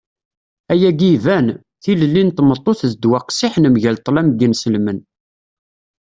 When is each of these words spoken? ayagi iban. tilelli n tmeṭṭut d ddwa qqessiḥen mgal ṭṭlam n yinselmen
ayagi 0.71 1.07
iban. 1.15 1.47
tilelli 1.83 2.23
n 2.23 2.29
tmeṭṭut 2.31 2.79
d 2.91 2.93
ddwa 2.95 3.19
qqessiḥen 3.21 3.65
mgal 3.73 3.97
ṭṭlam 4.01 4.27
n 4.29 4.37
yinselmen 4.39 4.99